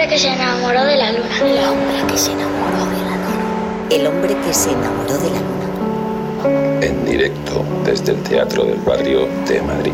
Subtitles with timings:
[0.00, 1.38] hombre que se enamoró de la luna.
[1.42, 3.88] El hombre que se enamoró de la luna.
[3.90, 6.86] El hombre que se enamoró de la luna.
[6.86, 9.92] En directo desde el Teatro del Barrio de Madrid.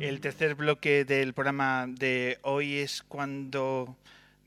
[0.00, 3.96] El tercer bloque del programa de hoy es cuando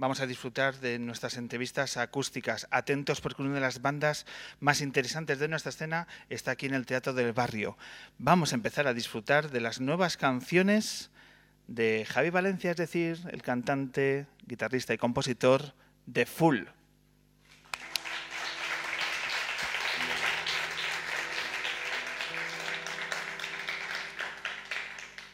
[0.04, 2.68] vamos a disfrutar de nuestras entrevistas acústicas.
[2.72, 4.26] Atentos porque una de las bandas
[4.60, 7.78] más interesantes de nuestra escena está aquí en el Teatro del Barrio.
[8.18, 11.10] Vamos a empezar a disfrutar de las nuevas canciones
[11.68, 15.74] de Javi Valencia, es decir, el cantante, guitarrista y compositor
[16.06, 16.64] de Full.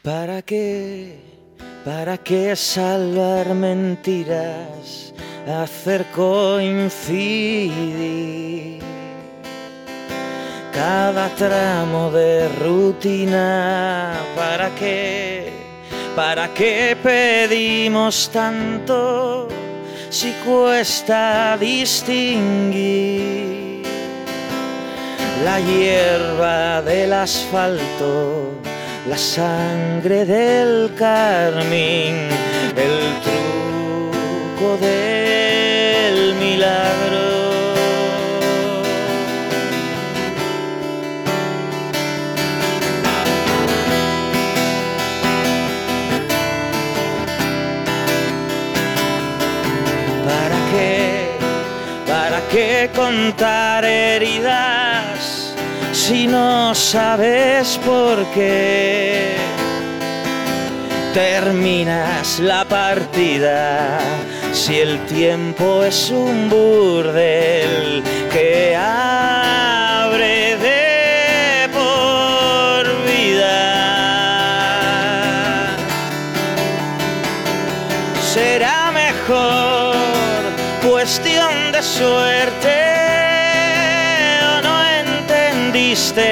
[0.04, 1.39] ¿Para qué?
[1.84, 5.14] ¿Para qué salvar mentiras?
[5.48, 7.00] Hacer coincidir
[10.74, 14.12] cada tramo de rutina.
[14.36, 15.52] ¿Para qué?
[16.14, 19.48] ¿Para qué pedimos tanto
[20.10, 23.10] si cuesta distinguir
[25.44, 28.49] la hierba del asfalto?
[29.10, 32.28] La sangre del carmín,
[32.76, 37.24] el truco del milagro.
[50.24, 51.30] ¿Para qué?
[52.06, 54.69] ¿Para qué contar heridas?
[56.10, 59.36] Si no sabes por qué
[61.14, 64.00] terminas la partida,
[64.52, 73.58] si el tiempo es un burdel que abre de por vida.
[78.34, 79.94] Será mejor
[80.82, 83.19] cuestión de suerte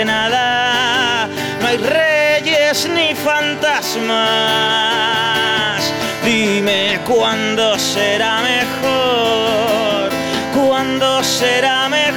[0.04, 1.26] nada,
[1.60, 4.06] no hay reyes ni fantasmas.
[6.24, 10.10] Dime cuándo será mejor,
[10.54, 12.07] cuándo será mejor,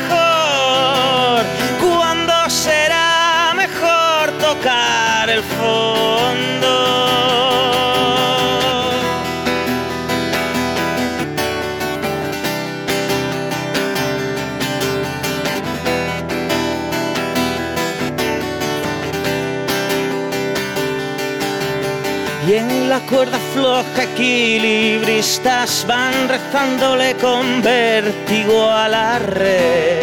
[23.62, 30.02] floja equilibristas van rezándole con vértigo a la red.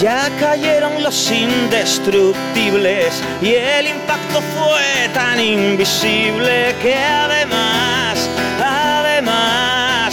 [0.00, 8.28] Ya cayeron los indestructibles y el impacto fue tan invisible que además,
[8.60, 10.12] además,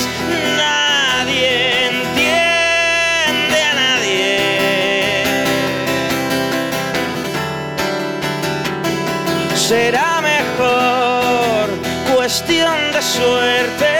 [0.58, 4.38] nadie entiende a nadie.
[9.56, 10.11] será
[12.32, 13.94] cuestión de suerte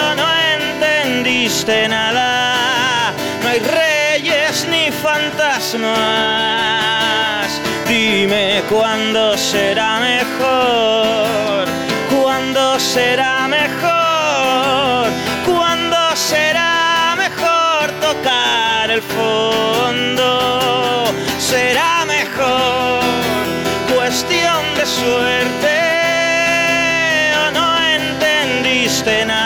[0.00, 0.28] o no
[0.58, 3.12] entendiste nada.
[3.42, 5.88] No hay reyes ni fantasmas.
[7.88, 11.66] Dime cuándo será mejor,
[12.14, 15.08] cuándo será mejor,
[15.46, 20.37] cuándo será mejor tocar el fondo.
[29.08, 29.37] Entendiste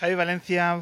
[0.00, 0.80] Javi Valencia,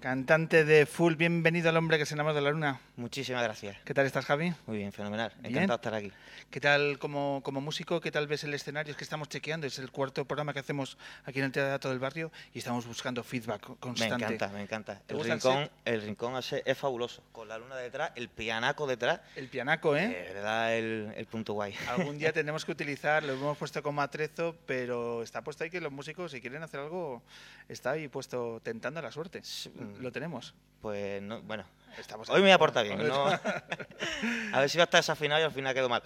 [0.00, 2.80] cantante de Full, bienvenido al hombre que se enamoró de la luna.
[2.96, 3.76] Muchísimas gracias.
[3.84, 4.54] ¿Qué tal estás, Javi?
[4.66, 5.30] Muy bien, fenomenal.
[5.40, 5.52] Bien.
[5.54, 6.12] Encantado de estar aquí.
[6.50, 8.00] ¿Qué tal como, como músico?
[8.00, 8.90] ¿Qué tal ves el escenario?
[8.92, 10.96] Es que estamos chequeando, es el cuarto programa que hacemos
[11.26, 14.24] aquí en el Teatro del Barrio y estamos buscando feedback Me constante.
[14.24, 15.00] encanta, me encanta.
[15.06, 15.72] ¿Te El el rincón, set?
[15.84, 16.34] el rincón
[16.64, 17.22] es fabuloso.
[17.32, 20.30] Con la luna detrás, el pianaco detrás, El pianaco, ¿eh?
[20.32, 21.74] le da el, el punto guay.
[21.90, 25.82] Algún día tenemos que utilizar, lo hemos puesto como atrezo, pero está puesto ahí que
[25.82, 27.22] los músicos, si quieren hacer algo,
[27.68, 29.40] está ahí puesto tentando la suerte.
[29.42, 30.00] mm.
[30.00, 30.54] Lo tenemos.
[30.80, 31.64] Pues no, bueno,
[31.98, 33.08] Estamos hoy me voy a portar Hoy- bien.
[33.08, 33.26] ¿no?
[33.26, 36.02] a ver si va a estar desafinado y al final quedo mal.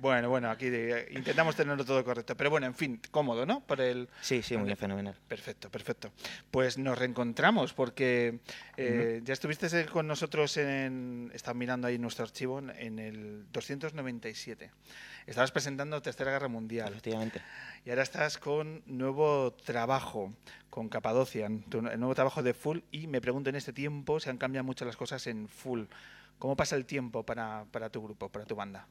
[0.00, 2.36] Bueno, bueno, aquí de- intentamos tenerlo todo correcto.
[2.36, 3.60] Pero bueno, en fin, cómodo, ¿no?
[3.60, 5.14] Por el, Sí, sí, muy bien, fenomenal.
[5.28, 6.10] Perfecto, perfecto.
[6.50, 8.40] Pues nos reencontramos porque
[8.76, 11.30] eh, ya estuviste con nosotros en.
[11.34, 14.70] Estaba mirando ahí nuestro archivo en- el 297.
[15.26, 17.42] Estabas presentando Tercera Guerra Mundial Efectivamente.
[17.84, 20.32] y ahora estás con nuevo trabajo,
[20.70, 22.78] con Capadocia, tu el nuevo trabajo de Full.
[22.90, 25.84] Y me pregunto en este tiempo si han cambiado mucho las cosas en Full.
[26.38, 28.86] ¿Cómo pasa el tiempo para, para tu grupo, para tu banda?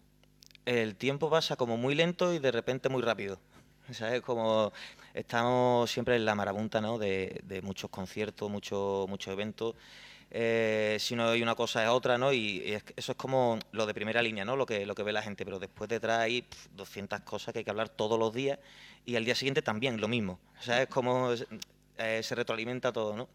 [0.65, 3.39] El tiempo pasa como muy lento y de repente muy rápido.
[3.91, 4.21] ¿Sabes?
[4.21, 4.73] Como
[5.13, 6.97] estamos siempre en la marabunta, ¿no?
[6.97, 9.75] De, muchos conciertos, muchos muchos eventos.
[10.29, 12.33] Eh, si no hay una cosa es otra, ¿no?
[12.33, 14.57] Y, eso es como lo de primera línea, ¿no?
[14.57, 15.45] Lo que, lo que ve la gente.
[15.45, 18.59] Pero después detrás hay pf, 200 cosas que hay que hablar todos los días
[19.05, 20.39] y al día siguiente también lo mismo.
[20.59, 21.29] O sea, es como
[21.97, 23.29] eh, se retroalimenta todo, ¿no?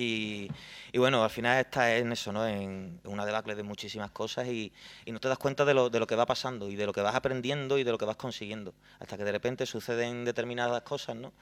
[0.00, 2.46] Y, bueno, al final estás en eso, ¿no?
[2.46, 4.72] En una debacle de muchísimas cosas y,
[5.06, 7.00] no te das cuenta de lo, de lo que va pasando y de lo que
[7.00, 8.74] vas aprendiendo y de lo que vas consiguiendo.
[9.00, 11.32] Hasta que de repente suceden determinadas cosas, ¿no?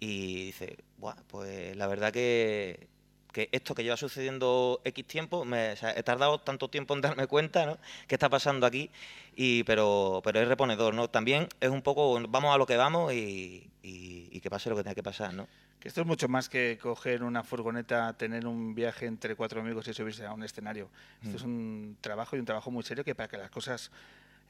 [0.00, 2.88] Y dices, Buah, pues la verdad que,
[3.32, 7.66] que esto que lleva sucediendo X tiempo, me, he tardado tanto tiempo en darme cuenta,
[7.66, 7.78] ¿no?
[8.08, 8.90] ¿Qué está pasando aquí?
[9.34, 11.08] Y, pero, pero es reponedor, ¿no?
[11.10, 14.76] También es un poco, vamos a lo que vamos y, y- y que pase lo
[14.76, 15.46] que tenga que pasar, ¿no?
[15.86, 19.86] Que esto es mucho más que coger una furgoneta, tener un viaje entre cuatro amigos
[19.86, 20.90] y subirse a un escenario.
[21.22, 23.92] Esto es un trabajo y un trabajo muy serio que para que las cosas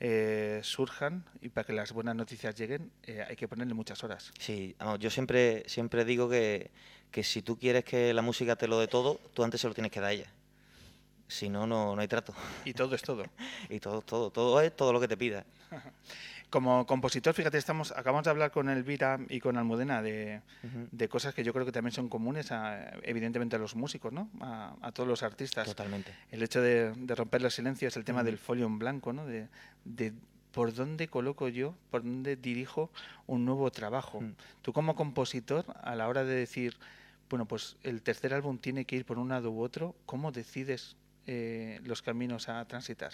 [0.01, 4.33] eh, surjan y para que las buenas noticias lleguen eh, hay que ponerle muchas horas.
[4.39, 6.71] Sí, yo siempre, siempre digo que,
[7.11, 9.75] que si tú quieres que la música te lo dé todo, tú antes se lo
[9.75, 10.33] tienes que dar a ella.
[11.29, 12.33] Si no, no, no hay trato.
[12.65, 13.25] Y todo es todo.
[13.69, 15.45] Y todo, todo, todo es todo lo que te pida.
[16.51, 20.41] Como compositor, fíjate, estamos, acabamos de hablar con Elvira y con Almudena de,
[21.09, 24.31] cosas que yo creo que también son comunes, a, evidentemente, a los músicos, ¿no?
[24.41, 25.67] A, a todos los artistas.
[25.67, 26.15] Totalmente.
[26.31, 29.27] El hecho de, de romper los silencios, el tema del folio en blanco, ¿no?
[29.27, 29.49] De,
[29.85, 30.13] de
[30.57, 32.91] por dónde coloco yo, por dónde dirijo
[33.27, 34.23] un nuevo trabajo.
[34.23, 34.37] Mm.
[34.63, 36.79] Tú como compositor, a la hora de decir,
[37.29, 40.97] bueno, pues el tercer álbum tiene que ir por un lado u otro, ¿cómo decides
[41.27, 43.13] eh, los caminos a transitar?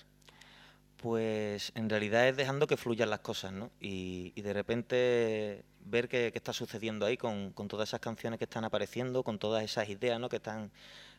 [1.03, 3.73] Pues en realidad es dejando que fluyan las cosas, ¿no?
[3.81, 8.65] Y, de repente ver qué, qué está sucediendo ahí con, todas esas canciones que están
[8.65, 10.29] apareciendo, con todas esas ideas, ¿no?
[10.29, 10.71] Que están,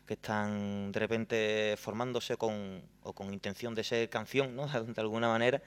[0.08, 4.68] que están de repente formándose con, o con intención de ser canción, ¿no?
[4.96, 5.62] De alguna manera.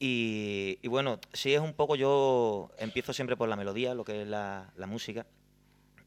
[0.00, 4.28] Y, bueno, sí es un poco yo empiezo siempre por la melodía, lo que es
[4.28, 5.24] la, la música,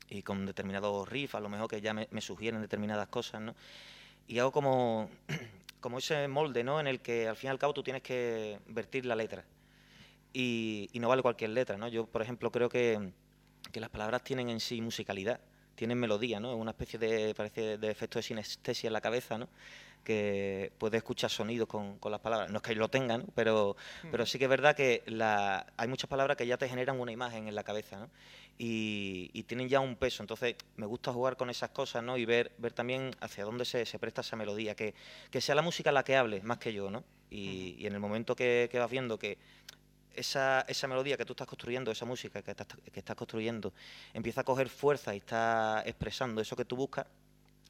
[0.09, 3.55] y con determinados riffs, a lo mejor que ya me, me sugieren determinadas cosas, ¿no?
[4.27, 5.09] Y hago como,
[5.83, 6.79] como ese molde, ¿no?
[6.79, 9.43] En el que al fin y al cabo tú tienes que vertir la letra.
[10.31, 11.89] Y, y no vale cualquier letra, ¿no?
[11.89, 13.11] Yo, por ejemplo, creo que,
[13.71, 15.41] que las palabras tienen en sí musicalidad,
[15.75, 16.53] tienen melodía, ¿no?
[16.53, 19.49] Es una especie de, parece, de efecto de sinestesia en la cabeza, ¿no?
[20.05, 22.49] Que puedes escuchar sonidos con, con las palabras.
[22.49, 23.27] No es que lo tengan, ¿no?
[23.35, 23.75] pero,
[24.09, 27.11] pero sí que es verdad que la, hay muchas palabras que ya te generan una
[27.11, 28.09] imagen en la cabeza, ¿no?
[28.57, 30.23] Y, y tienen ya un peso.
[30.23, 32.17] Entonces, me gusta jugar con esas cosas, ¿no?
[32.17, 34.75] Y ver, ver también hacia dónde se, se presta esa melodía.
[34.75, 34.93] Que,
[35.31, 37.03] que sea la música la que hable, más que yo, ¿no?
[37.29, 39.37] Y, y en el momento que, que vas viendo que
[40.15, 43.73] esa, esa melodía que tú estás construyendo, esa música que estás, que estás construyendo,
[44.13, 47.07] empieza a coger fuerza y está expresando eso que tú buscas,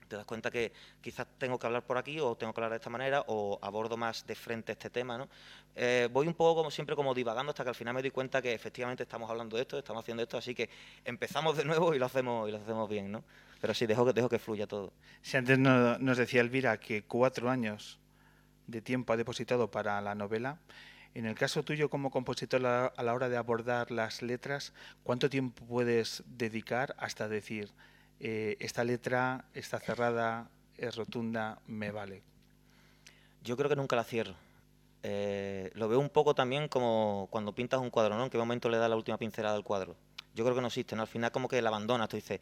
[0.08, 2.78] te das cuenta que quizás tengo que hablar por aquí o tengo que hablar de
[2.78, 5.28] esta manera o abordo más de frente este tema, ¿no?
[5.76, 8.42] Eh, voy un poco como siempre como divagando hasta que al final me doy cuenta
[8.42, 10.70] que efectivamente estamos hablando de esto, estamos haciendo esto, así que
[11.06, 13.24] empezamos de nuevo y lo hacemos y lo hacemos bien, ¿no?
[13.60, 14.92] Pero sí, dejo que, dejo que fluya todo.
[15.22, 18.00] Si antes no- nos decía Elvira que cuatro años
[18.68, 20.60] de tiempo ha depositado para la novela,
[21.16, 25.64] en el caso tuyo como compositor a la hora de abordar las letras, ¿cuánto tiempo
[25.66, 27.70] puedes dedicar hasta decir,
[28.20, 32.24] eh, esta letra está cerrada, es rotunda, me vale?
[33.44, 34.36] Yo creo que nunca la cierro.
[35.04, 38.24] Eh, lo veo un poco también como cuando pintas un cuadro, ¿no?
[38.24, 39.96] En qué momento le das la última pincelada al cuadro.
[40.34, 41.02] Yo creo que no existe, ¿no?
[41.02, 42.40] Al final como que la abandonas, tú dices,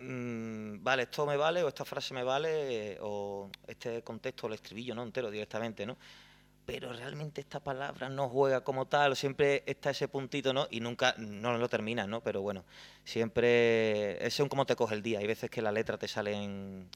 [0.00, 4.54] "Mm, vale, esto me vale, o esta frase me vale, eh, o este contexto, el
[4.54, 5.02] estribillo, ¿no?
[5.04, 5.96] Entero directamente, ¿no?
[6.66, 10.66] Pero realmente esta palabra no juega como tal, siempre está ese puntito, ¿no?
[10.70, 12.20] Y nunca, no lo terminas, ¿no?
[12.22, 12.64] Pero bueno,
[13.04, 15.20] siempre, es según cómo te coge el día.
[15.20, 16.88] Hay veces que la letra te sale en,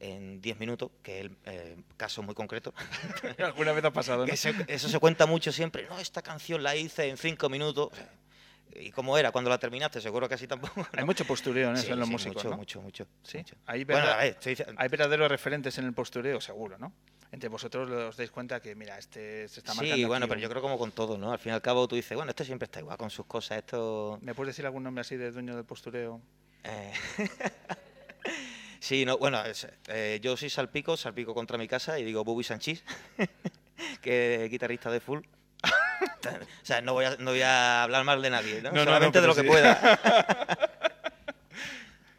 [0.00, 2.72] en 10 minutos, que es el eh, caso muy concreto.
[3.38, 4.32] Alguna vez ha pasado, ¿no?
[4.32, 5.86] Eso se cuenta mucho siempre.
[5.90, 7.90] No, esta canción la hice en 5 minutos.
[8.74, 10.00] ¿Y cómo era cuando la terminaste?
[10.00, 10.86] Seguro que así tampoco.
[10.96, 12.56] Hay mucho postureo en eso Sí, en los sí, músicos, mucho, ¿no?
[12.56, 13.38] mucho, mucho, Sí.
[13.38, 13.56] mucho.
[13.66, 16.92] Hay, Bueno, verdad- a ver, estoy hay verdaderos referentes en el postureo, seguro, ¿no?
[17.30, 20.38] Entre vosotros os dais cuenta que, mira, este se está marcando Sí, bueno, aquí pero
[20.38, 21.30] un- yo creo como con todo, ¿no?
[21.32, 23.58] Al fin y al cabo tú dices, bueno, este siempre está igual con sus cosas,
[23.58, 24.18] esto...
[24.22, 26.22] ¿Me puedes decir algún nombre así de dueño del postureo?
[26.64, 26.92] eh,
[28.80, 32.44] sí, no, bueno, es- eh, yo soy Salpico, Salpico contra mi casa y digo Bubi
[32.44, 32.82] Sanchís,
[34.02, 35.20] que es guitarrista de full.
[35.62, 38.70] o sea, no voy, a, no voy a hablar mal de nadie, ¿no?
[38.70, 39.46] No, no, no, Solamente de lo que sí.
[39.46, 40.67] pueda.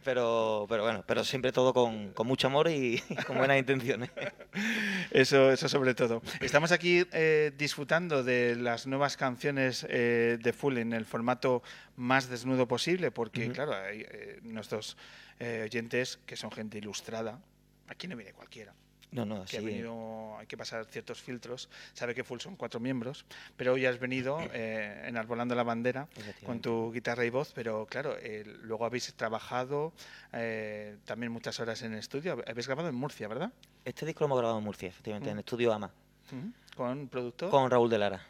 [0.10, 4.10] Pero, pero bueno, pero siempre todo con, con mucho amor y, y con buenas intenciones.
[5.12, 6.24] Eso, eso sobre todo.
[6.42, 11.62] Estamos aquí eh, disfrutando de las nuevas canciones eh, de Full en el formato
[11.96, 13.54] más desnudo posible, porque, Ujú.
[13.54, 14.98] claro, hay eh, nuestros
[15.40, 17.40] eh, oyentes, que son gente ilustrada,
[17.88, 18.74] aquí no viene cualquiera.
[19.12, 19.66] No, no, que ha sí.
[19.66, 23.26] venido, hay que pasar ciertos filtros, sabe que Full son cuatro miembros,
[23.58, 26.08] pero hoy has venido eh, enarbolando la bandera
[26.46, 29.94] con tu guitarra y voz, pero claro, eh, luego habéis trabajado
[30.34, 33.52] eh, también muchas horas en estudio, habéis grabado en Murcia, ¿verdad?
[33.84, 35.34] Este disco lo hemos grabado en Murcia, efectivamente, Mm.
[35.34, 35.92] en Estudio Ama,
[36.32, 36.52] Ujú.
[36.76, 37.50] Con productor.
[37.50, 38.22] con Raúl de Lara.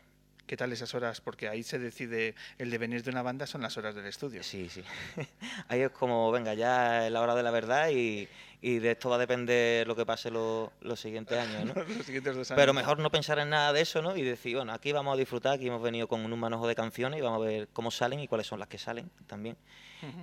[0.48, 1.22] ¿Qué tal esas horas?
[1.22, 4.42] Porque ahí se decide el devenir de una banda, son las horas del estudio.
[4.42, 4.84] Sí, sí.
[5.68, 8.28] Ahí es como, venga, ya es la hora de la verdad y,
[8.62, 11.74] y de esto va a depender lo que pase lo- los siguientes años, ¿no?
[11.98, 12.60] Los siguientes dos años.
[12.60, 14.18] Pero mejor no pensar en nada de eso, ¿no?
[14.18, 17.20] Y decir, bueno, aquí vamos a disfrutar, aquí hemos venido con un manojo de canciones
[17.20, 19.56] y vamos a ver cómo salen y cuáles son las que salen también.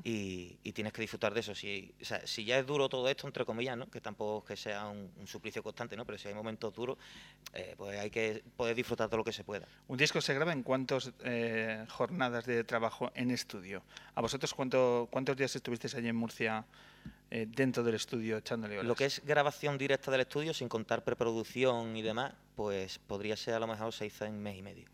[0.04, 1.54] Y, y tienes que disfrutar de eso.
[1.54, 3.90] Si, o sea, si ya es duro todo esto, entre comillas, ¿no?
[3.90, 6.06] Que tampoco es que sea un, un suplicio constante, ¿no?
[6.06, 6.96] Pero si hay momentos duros,
[7.52, 9.66] eh, pues hay que poder disfrutar todo lo que se pueda.
[9.88, 11.12] ¿Un disco se graba en cuántas
[11.88, 13.82] jornadas de trabajo en estudio?
[14.14, 16.64] ¿A vosotros cuánto, cuántos días estuvisteis allí en Murcia
[17.30, 18.86] eh, dentro del estudio echándole horas?
[18.86, 23.54] Lo que es grabación directa del estudio, sin contar preproducción y demás, pues podría ser
[23.54, 24.86] a lo mejor se hizo en mes y medio.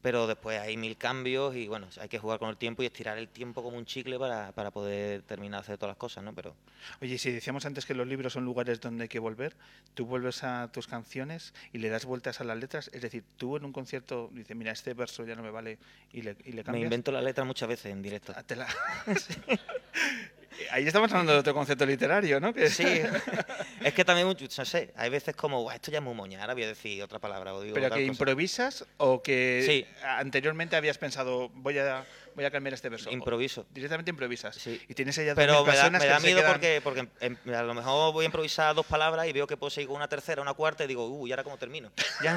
[0.00, 3.18] Pero después hay mil cambios y bueno, hay que jugar con el tiempo y estirar
[3.18, 6.32] el tiempo como un chicle para, para poder terminar de hacer todas las cosas, ¿no?
[6.32, 6.54] Pero
[7.02, 9.56] Oye, si decíamos antes que los libros son lugares donde hay que volver,
[9.94, 13.56] tú vuelves a tus canciones y le das vueltas a las letras, es decir, tú
[13.56, 15.78] en un concierto dices, mira, este verso ya no me vale
[16.12, 16.84] y le, y le me cambias.
[16.84, 18.32] invento las letras muchas veces en directo.
[18.36, 18.68] Ah, la-
[20.70, 22.52] Ahí estamos hablando de otro concepto literario, ¿no?
[22.52, 22.84] Que- Sí,
[23.82, 26.54] es que también, no sé, hay veces como, "Buah, esto ya es muy moña, ahora
[26.54, 28.02] voy a decir otra palabra o digo Pero que cosa".
[28.02, 29.86] improvisas o que Sí.
[30.04, 32.04] anteriormente habías pensado, voy a,
[32.42, 33.10] voy a cambiar este verso.
[33.10, 33.66] Improviso.
[33.70, 34.56] Directamente improvisas.
[34.56, 34.80] Sí.
[34.88, 37.62] Y tienes allá Pero 2.000 me da, me da miedo quedan- porque, porque em- a
[37.62, 40.40] lo mejor voy a improvisar dos palabras y veo que puedo seguir con una tercera,
[40.42, 41.90] una cuarta y digo, uy, ¿y ahora cómo termino?
[42.22, 42.36] Ya.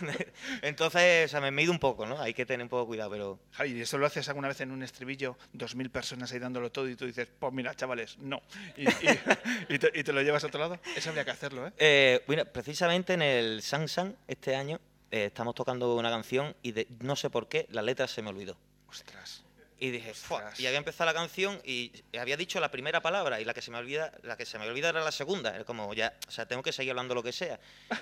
[0.62, 2.20] Entonces, o sea, me mido un poco, ¿no?
[2.20, 4.60] Hay que tener un poco de cuidado, pero Javi, ¿y eso lo haces alguna vez
[4.60, 5.36] en un estribillo?
[5.52, 8.42] Dos mil personas ahí dándolo todo y tú dices, pues mira, chavales, no.
[8.76, 8.88] Y, y-
[9.70, 10.78] y te, y te lo llevas a otro lado.
[10.96, 11.72] Eso habría que hacerlo, ¿eh?
[11.78, 16.86] Eh, mira, precisamente en el Samsung este año eh, estamos tocando una canción y de-
[17.00, 18.56] no sé por qué la letra se me olvidó.
[18.92, 19.42] Ostras.
[19.78, 20.60] Y dije, Ostras.
[20.60, 23.72] y había empezado la canción y había dicho la primera palabra y la que se
[23.72, 25.52] me olvida, la que se me olvida era la segunda.
[25.52, 27.58] Era como ya, o sea, tengo que seguir hablando lo que sea.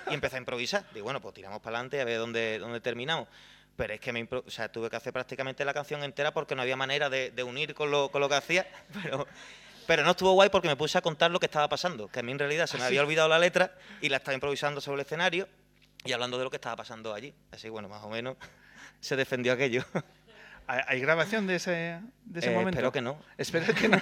[0.09, 0.85] Y empecé a improvisar.
[0.93, 3.27] Digo, bueno, pues tiramos para adelante a ver dónde, dónde terminamos.
[3.75, 6.61] Pero es que me o sea, tuve que hacer prácticamente la canción entera porque no
[6.61, 8.67] había manera de, de unir con lo, con lo que hacía.
[9.01, 9.25] Pero,
[9.87, 12.07] pero no estuvo guay porque me puse a contar lo que estaba pasando.
[12.07, 13.03] Que a mí en realidad se me ¿Ah, había sí?
[13.05, 15.49] olvidado la letra y la estaba improvisando sobre el escenario
[16.05, 17.33] y hablando de lo que estaba pasando allí.
[17.51, 18.37] Así bueno, más o menos
[19.01, 19.83] se defendió aquello.
[20.67, 22.77] ¿Hay, grabación de ese, de ese Eh, momento?
[22.79, 23.17] espero que no.
[23.37, 23.97] Espero que no.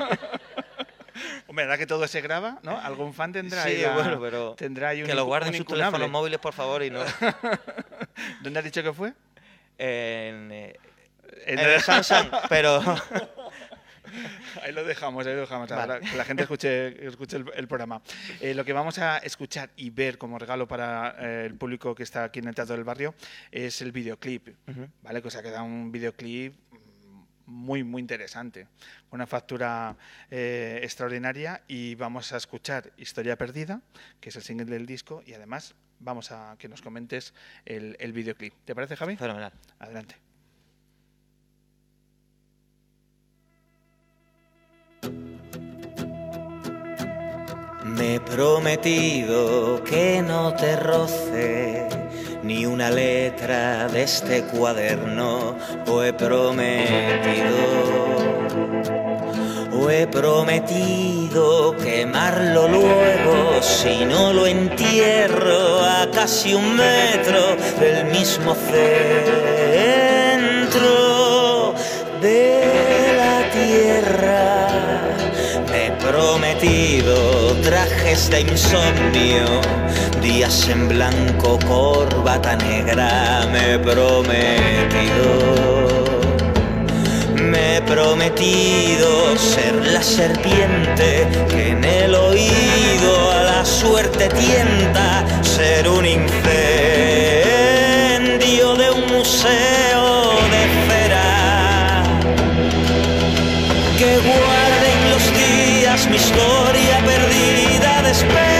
[1.47, 2.59] Hombre, ¿verdad que todo se graba?
[2.63, 2.77] ¿No?
[2.79, 5.57] Algún fan tendrá ahí Sí, la- bueno, pero tendrá ahí un que lo guarden en
[5.57, 6.99] sus teléfonos móviles, por favor, y no
[8.41, 9.13] ¿Dónde has dicho que fue?
[9.79, 10.75] en, eh,
[11.45, 12.81] En en el Samsung, pero
[14.63, 15.69] Ahí lo dejamos, ahí lo dejamos.
[15.69, 15.81] Vale.
[15.81, 18.01] ahora que la gente escuche, escuche el, el programa.
[18.39, 22.03] Eh, lo que vamos a escuchar y ver como regalo para eh, el público que
[22.03, 23.13] está aquí en el Teatro del Barrio
[23.51, 24.49] es el videoclip.
[25.03, 25.21] ¿Vale?
[25.21, 26.53] Que os ha quedado un videoclip
[27.45, 28.67] muy, muy interesante.
[29.11, 29.95] Una factura
[30.29, 33.81] eh, extraordinaria y vamos a escuchar Historia Perdida,
[34.19, 37.33] que es el single del disco, y además vamos a que nos comentes
[37.65, 38.53] el, el videoclip.
[38.65, 39.17] ¿Te parece, Javi?
[39.17, 39.51] fenomenal.
[39.79, 40.28] Adelante.
[47.99, 51.89] Me he prometido que no te roce
[52.43, 57.57] ni una letra de este cuaderno, o he prometido,
[59.73, 68.55] o he prometido quemarlo luego si no lo entierro a casi un metro del mismo
[68.55, 69.33] centro
[72.21, 72.63] de
[73.17, 74.67] la tierra.
[75.69, 79.61] Me he prometido traje viajes de insomnio,
[80.21, 85.23] días en blanco, corbata negra, me he prometido.
[87.35, 95.87] Me he prometido ser la serpiente que en el oído a la suerte tienta, ser
[95.89, 96.25] un incendio
[98.75, 102.03] de un museo de cera
[103.97, 106.88] que guarden los días mi historia
[108.11, 108.58] perdida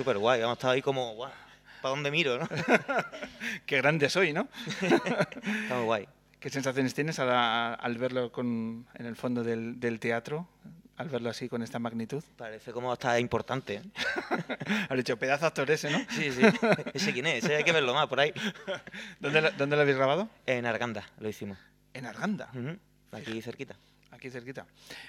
[0.00, 0.40] súper guay.
[0.40, 1.30] Hemos estado ahí como, guau,
[1.82, 2.48] ¿para dónde miro, no?
[3.66, 4.48] Qué grande soy, ¿no?
[4.80, 6.08] Está muy guay.
[6.38, 10.48] ¿Qué sensaciones tienes al, al verlo con, en el fondo del, del teatro?
[10.96, 12.24] Al verlo así con esta magnitud.
[12.38, 13.74] Parece como está importante.
[13.74, 13.82] ¿eh?
[14.88, 15.98] Has dicho pedazo actor ese, ¿no?
[16.10, 16.40] Sí, sí.
[16.94, 18.32] Ese quién es, ese hay que verlo más por ahí.
[19.18, 20.30] ¿Dónde, ¿Dónde lo habéis grabado?
[20.46, 21.58] En Arganda lo hicimos.
[21.92, 22.50] En Arganda,
[23.12, 23.76] Aquí cerquita.
[24.20, 24.66] Aquí cerquita.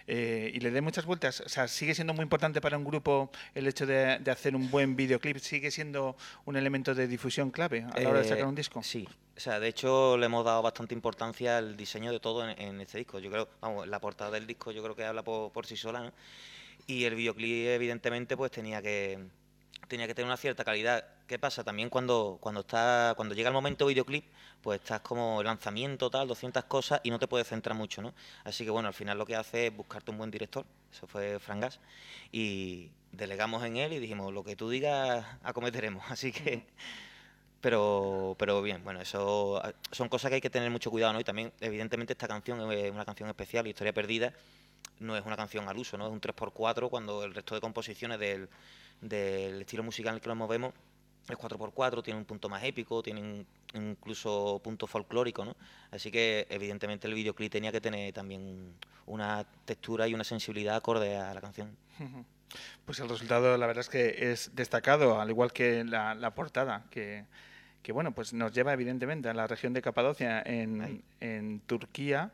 [0.07, 1.41] Eh, y le dé muchas vueltas.
[1.41, 4.71] O sea, sigue siendo muy importante para un grupo el hecho de, de hacer un
[4.71, 5.37] buen videoclip.
[5.37, 8.81] Sigue siendo un elemento de difusión clave a la hora de sacar Eh, un disco.
[8.81, 12.59] Sí, o sea, de hecho le hemos dado bastante importancia al diseño de todo en,
[12.59, 13.19] en este disco.
[13.19, 15.99] Yo creo, vamos, la portada del disco yo creo que habla por, por sí sola,
[15.99, 16.13] ¿no?
[16.87, 19.19] Y el videoclip evidentemente pues tenía que
[19.91, 21.05] tenía que tener una cierta calidad.
[21.27, 21.65] ¿Qué pasa?
[21.65, 24.25] También cuando cuando está cuando llega el momento videoclip,
[24.61, 28.13] pues estás como lanzamiento tal, 200 cosas y no te puedes centrar mucho, ¿no?
[28.45, 30.65] Así que bueno, al final lo que hace es buscarte un buen director.
[30.91, 31.79] Eso fue Frangas
[32.31, 36.03] y delegamos en él y dijimos, lo que tú digas acometeremos.
[36.09, 36.65] Así que
[37.59, 41.19] pero, pero bien, bueno, eso son cosas que hay que tener mucho cuidado, ¿no?
[41.19, 44.33] Y también, evidentemente, esta canción es una canción especial, Historia Perdida,
[44.99, 46.07] no es una canción al uso, ¿no?
[46.07, 48.49] Es un 3x4 cuando el resto de composiciones del,
[49.01, 50.73] del estilo musical en el que nos movemos
[51.27, 55.55] es 4x4, tiene un punto más épico, tiene un- incluso punto folclórico, ¿no?
[55.91, 58.73] Así que, evidentemente, el videoclip tenía que tener también
[59.05, 61.75] una textura y una sensibilidad acorde a la canción.
[62.85, 66.83] Pues el resultado, la verdad es que es destacado, al igual que la, la portada,
[66.91, 67.23] que,
[67.81, 72.31] que bueno, pues nos lleva evidentemente a la región de Capadocia en, en Turquía,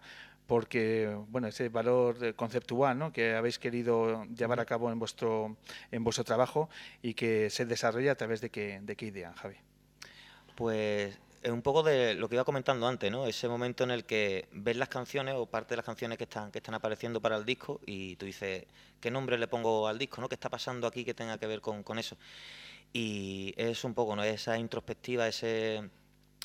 [0.48, 3.12] porque bueno, ese valor eh, conceptual ¿no?
[3.12, 5.58] que habéis querido llevar a cabo en vuestro
[5.92, 6.70] en vuestro trabajo
[7.02, 9.58] y que se desarrolla a través de qué, de qué idea, Javi.
[10.56, 13.28] Pues es un poco de lo que iba comentando antes, ¿no?
[13.28, 16.52] Ese momento en el que ves las canciones o parte de las canciones que están,
[16.52, 18.66] que están apareciendo para el disco y tú dices,
[19.00, 20.30] ¿qué nombre le pongo al disco, no?
[20.30, 22.18] ¿Qué está pasando aquí que tenga que ver con, con eso?
[22.92, 24.24] Y es un poco, ¿no?
[24.24, 25.90] Esa introspectiva, ese,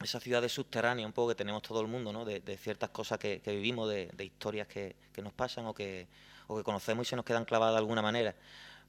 [0.00, 2.24] esa ciudad de subterránea un poco que tenemos todo el mundo, ¿no?
[2.24, 5.74] De, de ciertas cosas que, que vivimos, de, de historias que, que nos pasan o
[5.74, 6.06] que,
[6.46, 8.34] o que conocemos y se nos quedan clavadas de alguna manera.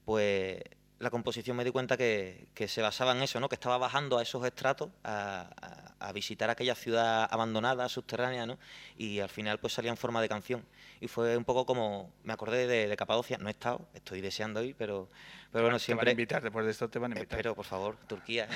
[0.04, 0.60] Pues
[1.04, 3.48] la composición me di cuenta que, que se basaba en eso, ¿no?
[3.48, 8.58] que estaba bajando a esos estratos a, a- a visitar aquella ciudad abandonada, subterránea, ¿no?
[8.98, 10.64] y al final pues salía en forma de canción.
[11.00, 14.62] Y fue un poco como, me acordé de, de Capadocia, no he estado, estoy deseando
[14.62, 15.08] ir, pero,
[15.52, 16.10] pero bueno, Te van a siempre...
[16.10, 17.38] invitar, después de esto te van a invitar.
[17.38, 18.48] Espero, por favor, Turquía.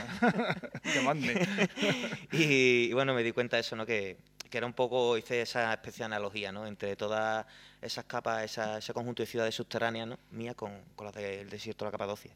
[0.95, 1.35] Llamadme.
[2.33, 3.87] y, y bueno, me di cuenta de eso, ¿no?
[3.87, 4.17] Que,
[4.51, 6.67] que era un poco, hice esa especie de analogía, ¿no?
[6.67, 7.45] Entre todas
[7.83, 10.19] esas capas, esa- ese conjunto de ciudades subterráneas, ¿no?
[10.31, 12.33] Mía con, con las del desierto de la Capadocia.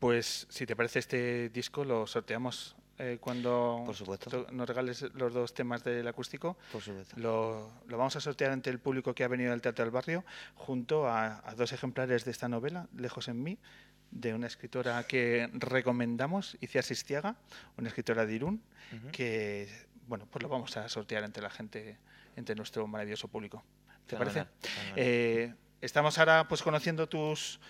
[0.00, 4.30] Pues si te parece este disco lo sorteamos eh, cuando Por supuesto.
[4.30, 6.56] to- nos regales los dos temas del acústico.
[6.70, 7.16] Por supuesto.
[7.18, 10.24] Lo, lo vamos a sortear ante el público que ha venido al Teatro del Barrio
[10.54, 13.58] junto a, a dos ejemplares de esta novela, Lejos en mí,
[14.12, 17.34] de una escritora que recomendamos, Iciar Sistiaga,
[17.76, 18.62] una escritora de Irún,
[19.10, 19.68] que
[20.06, 21.98] bueno, pues lo vamos a sortear entre la gente,
[22.36, 23.64] entre nuestro maravilloso público.
[24.06, 24.46] ¿Te parece?
[24.96, 27.60] Eh, estamos ahora pues conociendo tus,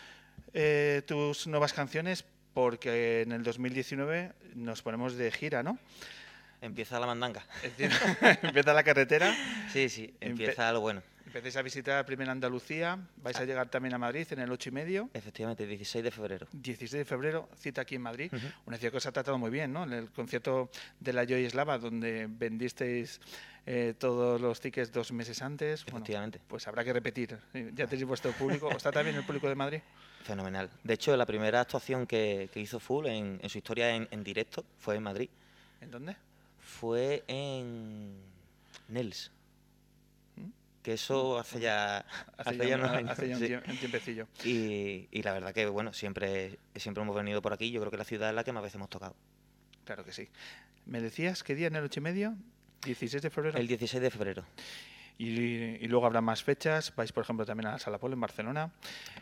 [0.53, 5.79] eh, tus nuevas canciones porque en el 2019 nos ponemos de gira, ¿no?
[6.61, 7.45] Empieza la mandanga.
[7.63, 9.35] Empieza la carretera,
[9.73, 11.03] Sí, sí, empieza lo bueno.
[11.35, 14.73] Empecéis a visitar primero Andalucía, vais a llegar también a Madrid en el 8 y
[14.73, 15.11] medio.
[15.15, 16.47] Efectivamente, 16 de febrero.
[16.53, 18.31] 16 de febrero, cita aquí en Madrid.
[18.33, 18.47] Ujú.
[18.67, 19.83] Una ciudad que os ha tratado muy bien, ¿no?
[19.83, 20.71] En el concierto
[21.01, 23.21] de la Joy Eslava, donde vendisteis
[23.67, 25.85] eh, todos los tickets dos meses antes.
[25.87, 26.41] Bueno, Efectivamente.
[26.47, 27.37] pues habrá que repetir.
[27.53, 28.71] Eh, Ya tenéis vuestro público.
[28.71, 29.81] ¿Está también el público de Madrid?
[30.23, 30.71] Fenomenal.
[30.85, 34.23] De hecho, la primera actuación que, que hizo Full en, en su historia en, en
[34.23, 35.29] directo fue en Madrid.
[35.81, 36.17] ¿En dónde?
[36.61, 38.15] Fue en
[38.89, 39.33] Nels.
[40.85, 42.05] Que eso hace ya,
[42.37, 43.49] Hace, hace ya, unos un- años, hace ya un, sí.
[43.49, 44.29] tie- un tiempecillo.
[44.45, 47.71] Y, y la verdad que, bueno, siempre, siempre hemos venido por aquí.
[47.73, 49.17] Yo creo que la ciudad es la que más veces hemos tocado.
[49.85, 50.29] Claro que sí.
[50.87, 52.35] ¿Me decías qué día en el 8 y medio?
[52.85, 53.59] 16 de febrero.
[53.59, 54.45] El 16 de febrero.
[55.17, 55.27] Y,
[55.83, 56.95] y luego habrá más fechas.
[56.95, 58.71] Vais, por ejemplo, también a la Sala Polo en Barcelona.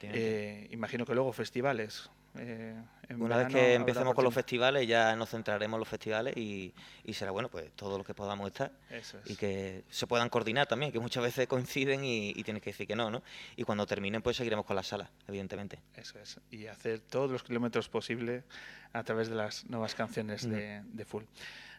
[0.02, 2.10] Eh, imagino que luego festivales.
[2.36, 2.74] Eh,
[3.18, 6.72] Una vez que empecemos con los festivales, ya nos centraremos en los festivales y,
[7.04, 9.30] y será bueno, pues todo lo que podamos estar Eso es.
[9.30, 12.86] y que se puedan coordinar también, que muchas veces coinciden y, y tienes que decir
[12.86, 13.22] que no, ¿no?
[13.56, 15.80] Y cuando terminen, pues seguiremos con las salas, evidentemente.
[15.96, 16.40] Eso es.
[16.50, 18.44] Y hacer todos los kilómetros posible
[18.92, 21.24] a través de las nuevas canciones de, de Full.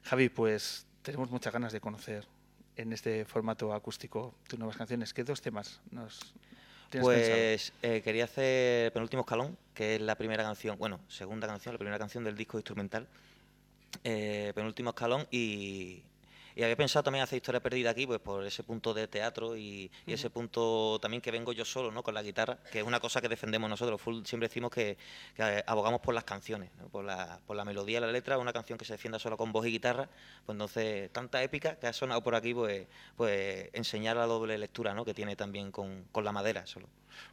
[0.03, 2.27] Javi, pues tenemos muchas ganas de conocer
[2.75, 5.13] en este formato acústico tus nuevas canciones.
[5.13, 6.33] ¿Qué dos temas nos?
[7.01, 11.79] Pues eh, quería hacer Penúltimo Escalón, que es la primera canción, bueno, segunda canción, la
[11.79, 13.07] primera canción del disco instrumental,
[14.03, 16.03] eh, Penúltimo Escalón, y,
[16.55, 19.91] y había pensado también hacer Historia Perdida aquí, pues por ese punto de teatro y,
[20.05, 22.03] y ese punto también que vengo yo solo, ¿no?
[22.03, 24.97] Con la guitarra, que es una cosa que defendemos nosotros, Full siempre decimos que,
[25.35, 26.87] que abogamos por las canciones, ¿no?
[26.89, 29.65] por, la, por la melodía, la letra, una canción que se defienda solo con voz
[29.65, 30.09] y guitarra,
[30.45, 34.93] pues entonces tanta épica que ha sonado por aquí, pues, pues enseñar la doble lectura,
[34.93, 35.05] ¿no?
[35.05, 36.87] Que tiene también con, con la madera solo.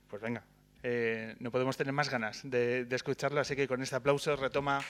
[0.09, 0.45] Pues venga,
[0.83, 4.81] eh, no podemos tener más ganas de, de escucharlo, así que con este aplauso retoma.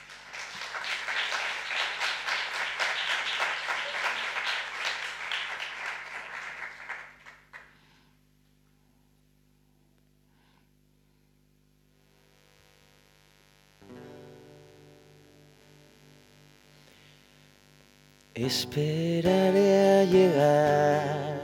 [18.42, 21.42] Esperaré a llegar,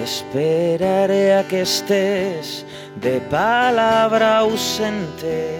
[0.00, 2.64] esperaré a que estés
[3.00, 5.58] de palabra ausente,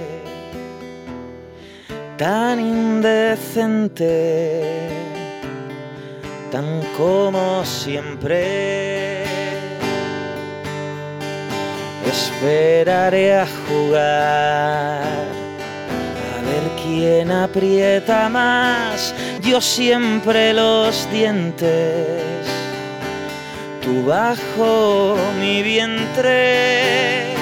[2.17, 4.07] tan indecente,
[6.53, 9.25] tan como siempre.
[12.07, 15.03] Esperaré a jugar
[16.31, 22.47] a ver quién aprieta más, yo siempre los dientes,
[23.83, 27.35] tú bajo mi vientre,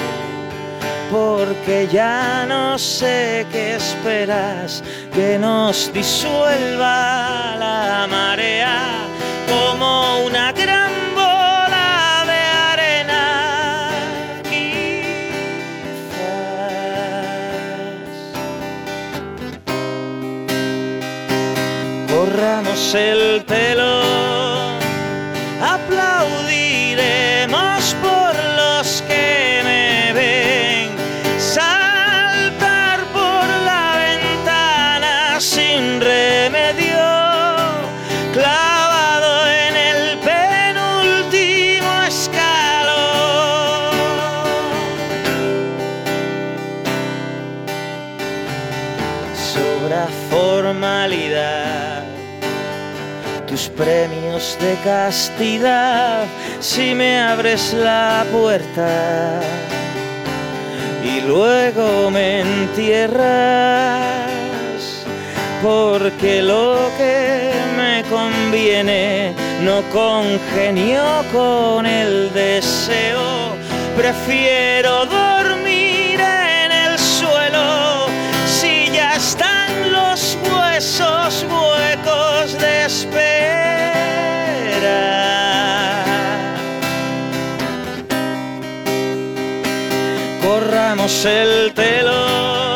[1.11, 4.83] porque ya no sé qué esperas,
[5.13, 9.05] que nos disuelva la marea
[9.49, 10.78] como una gran
[22.95, 23.78] el pelo,
[53.79, 56.25] premios de castidad
[56.59, 59.39] si me abres la puerta
[61.01, 64.29] y luego me entierras
[65.63, 73.55] porque lo que me conviene no congenio con el deseo.
[73.95, 78.07] Prefiero dormir en el suelo
[78.45, 83.38] si ya están los huesos huecos de espera.
[90.99, 92.68] Corramos el telón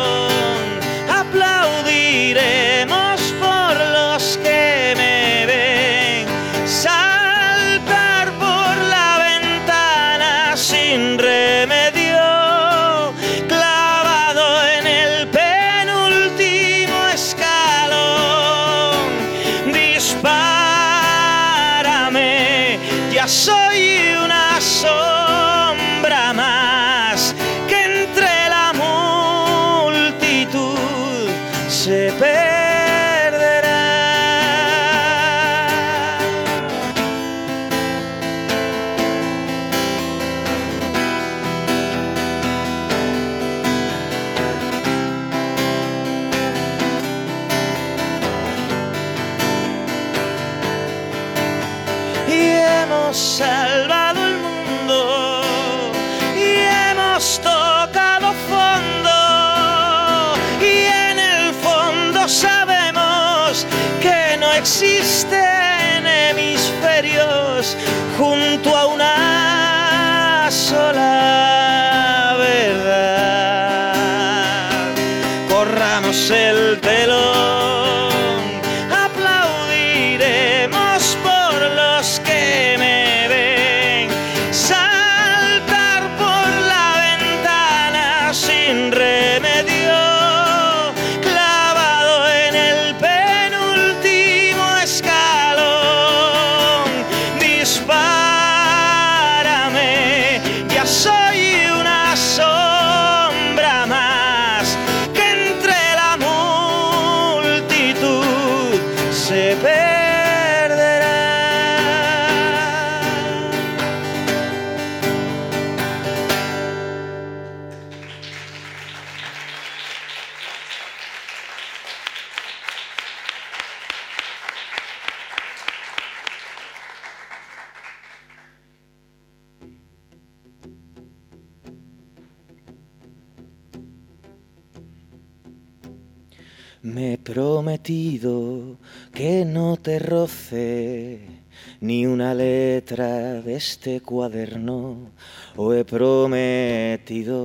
[143.55, 145.11] este cuaderno,
[145.55, 147.37] o he prometido,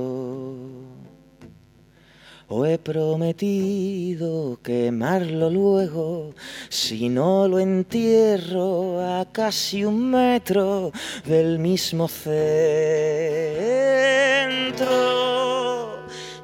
[2.47, 6.33] o he prometido quemarlo luego,
[6.69, 10.91] si no lo entierro a casi un metro
[11.25, 12.39] del mismo centro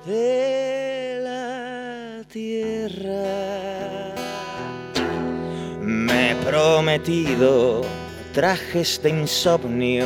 [0.05, 4.13] de la tierra.
[5.81, 7.81] Me he prometido
[8.35, 10.05] trajes de insomnio,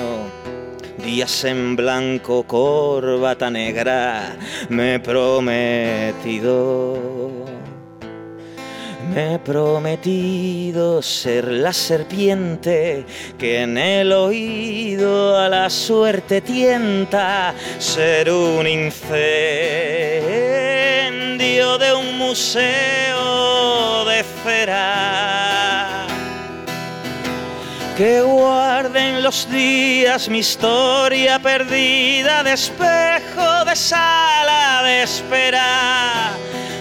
[1.03, 4.37] días en blanco, corbata negra.
[4.69, 6.95] Me he prometido.
[9.11, 13.03] Me he prometido ser la serpiente
[13.39, 18.99] que en el oído a la suerte tienta, ser un incendio
[21.79, 25.28] de un museo de cera
[27.99, 36.31] que guarden los días mi historia perdida de espejo, de sala de espera.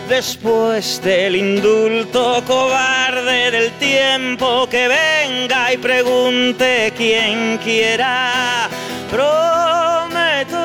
[0.08, 8.68] Después del indulto cobarde del tiempo que venga y pregunte quien quiera,
[9.10, 10.56] prometo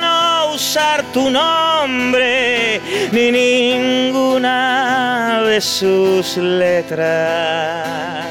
[0.00, 2.80] no usar tu nombre
[3.12, 5.11] ni ninguna
[5.52, 8.26] de sus letras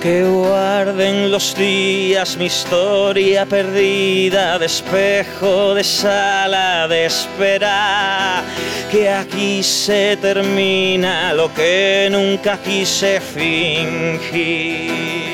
[0.00, 8.44] que guarden los días mi historia perdida de espejo, de sala de espera,
[8.92, 15.25] que aquí se termina lo que nunca quise fingir.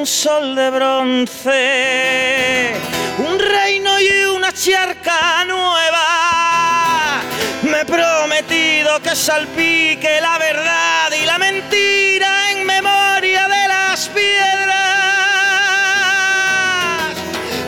[0.00, 1.60] Un sol de bronce,
[3.18, 7.20] un reino y una charca nueva.
[7.64, 14.78] Me he prometido que salpique la verdad y la mentira en memoria de las piedras.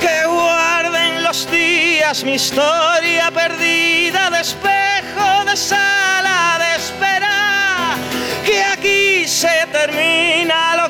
[0.01, 7.99] Que guarden los días mi historia perdida de espejo, de sala de espera.
[8.43, 10.82] Que aquí se termina lo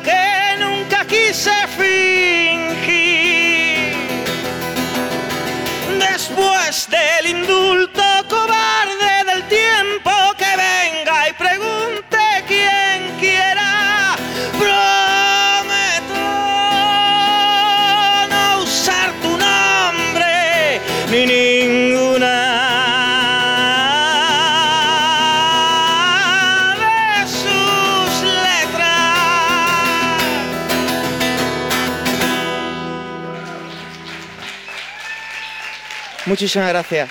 [36.33, 37.11] Muchísimas gracias.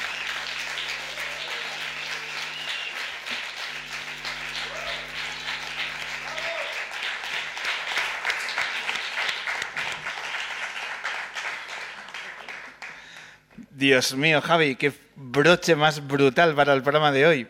[13.70, 17.48] Dios mío, Javi, qué broche más brutal para el programa de hoy.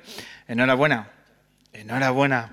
[0.50, 1.10] Enhorabuena,
[1.72, 2.52] enhorabuena.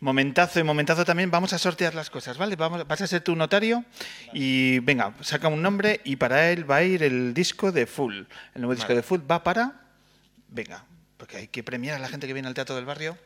[0.00, 1.30] Momentazo y momentazo también.
[1.30, 2.56] Vamos a sortear las cosas, ¿vale?
[2.56, 3.84] Vamos, vas a ser tu notario
[4.32, 8.24] y venga, saca un nombre y para él va a ir el disco de Full.
[8.54, 9.80] El nuevo disco de Full va para.
[10.48, 10.84] Venga,
[11.16, 13.16] porque hay que premiar a la gente que viene al Teatro del Barrio.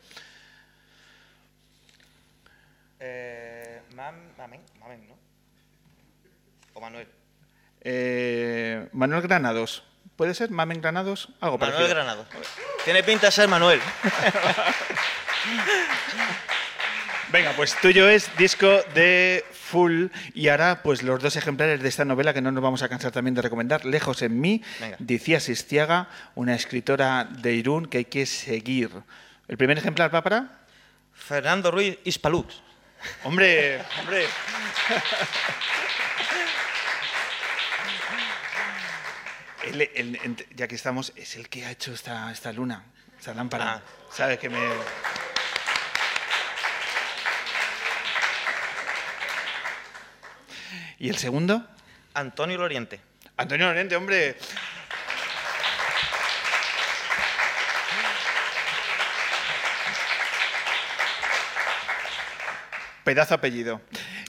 [3.00, 5.18] Eh, mamen, mamen, ¿no?
[6.74, 7.08] O Manuel.
[7.80, 9.82] Eh, Manuel Granados.
[10.14, 10.50] ¿Puede ser?
[10.50, 11.30] ¿Mamen Granados?
[11.40, 11.96] Algo Manuel parecido.
[11.96, 12.26] Granado.
[12.84, 13.80] Tiene pinta de ser Manuel.
[17.32, 22.04] Venga, pues tuyo es disco de Full y ahora pues los dos ejemplares de esta
[22.04, 24.96] novela que no nos vamos a cansar también de recomendar, Lejos en mí, Venga.
[24.98, 28.90] decía Sistiaga, una escritora de Irún que hay que seguir.
[29.46, 30.60] ¿El primer ejemplar va para?
[31.14, 32.62] Fernando Ruiz Hispalux.
[33.22, 34.26] Hombre, hombre.
[40.56, 42.82] Ya que estamos, es el que ha hecho esta, esta luna,
[43.18, 43.74] esta lámpara.
[43.74, 43.82] Ah.
[44.12, 44.58] ¿Sabes que me...?
[50.98, 51.66] ¿Y el segundo?
[52.14, 53.00] Antonio Loriente.
[53.36, 54.36] Antonio Lorente, hombre.
[63.04, 63.80] Pedazo apellido.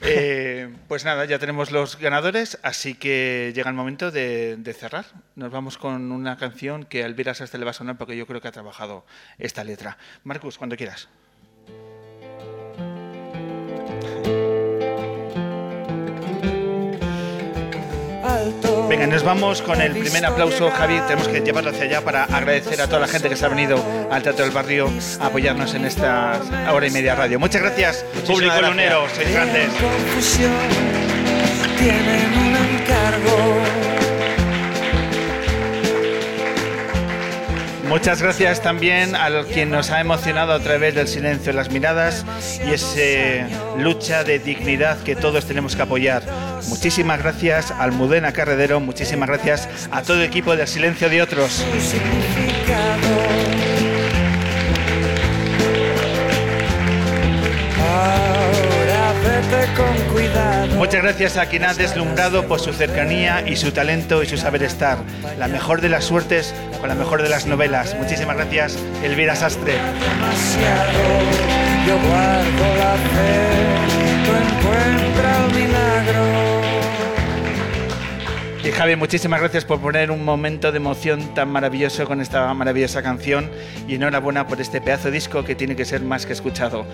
[0.04, 5.06] Eh, pues nada, ya tenemos los ganadores, así que llega el momento de, de cerrar.
[5.36, 8.26] Nos vamos con una canción que a Elvira Sastre le va a sonar porque yo
[8.26, 9.06] creo que ha trabajado
[9.38, 9.98] esta letra.
[10.24, 11.08] Marcus, cuando quieras.
[18.92, 21.00] Venga, nos vamos con el primer aplauso, Javi.
[21.06, 23.82] Tenemos que llevarlo hacia allá para agradecer a toda la gente que se ha venido
[24.10, 26.38] al Teatro del Barrio a apoyarnos en esta
[26.70, 27.40] hora y media radio.
[27.40, 28.68] Muchas gracias, público gracias.
[28.68, 29.06] lunero.
[29.14, 29.68] Sois grandes.
[29.80, 30.52] confusión
[31.78, 33.62] tienen un encargo.
[37.88, 42.26] Muchas gracias también a quien nos ha emocionado a través del silencio en las miradas
[42.66, 46.22] y esa lucha de dignidad que todos tenemos que apoyar.
[46.68, 51.64] Muchísimas gracias Almudena Carredero, muchísimas gracias a todo el equipo del Silencio de Otros.
[60.76, 64.62] Muchas gracias a quien ha deslumbrado por su cercanía y su talento y su saber
[64.62, 64.98] estar.
[65.38, 67.94] La mejor de las suertes con la mejor de las novelas.
[67.96, 69.74] Muchísimas gracias, Elvira Sastre.
[74.36, 76.62] Encuentra el milagro.
[78.64, 83.02] Y Javi, muchísimas gracias por poner un momento de emoción tan maravilloso con esta maravillosa
[83.02, 83.50] canción
[83.88, 86.86] y enhorabuena por este pedazo de disco que tiene que ser más que escuchado.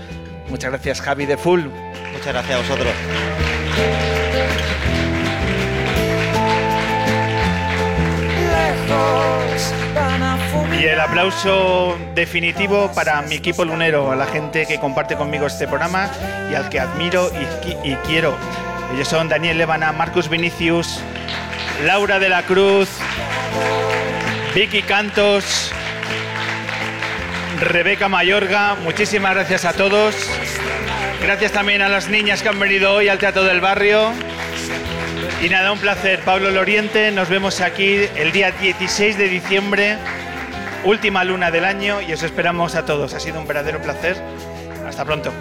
[0.49, 1.61] Muchas gracias Javi de Full.
[2.12, 2.93] Muchas gracias a vosotros.
[8.51, 9.47] Lejos
[10.80, 15.66] Y el aplauso definitivo para mi equipo lunero, a la gente que comparte conmigo este
[15.66, 16.08] programa
[16.50, 18.36] y al que admiro y, qui- y quiero.
[18.94, 21.00] Ellos son Daniel Levana, Marcus Vinicius,
[21.84, 22.88] Laura de la Cruz,
[24.54, 25.72] Vicky Cantos,
[27.60, 28.76] Rebeca Mayorga.
[28.76, 30.14] Muchísimas gracias a todos.
[31.22, 34.12] Gracias también a las niñas que han venido hoy al Teatro del Barrio.
[35.42, 36.20] Y nada, un placer.
[36.20, 39.96] Pablo Loriente, nos vemos aquí el día 16 de diciembre,
[40.84, 43.14] última luna del año, y os esperamos a todos.
[43.14, 44.16] Ha sido un verdadero placer.
[44.86, 45.32] Hasta pronto.